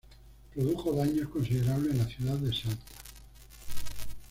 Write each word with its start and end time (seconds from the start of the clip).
Produjo 0.55 0.93
daños 0.93 1.29
considerables 1.29 1.91
en 1.91 1.97
la 1.99 2.07
ciudad 2.07 2.33
de 2.35 2.51
Salta. 2.51 2.81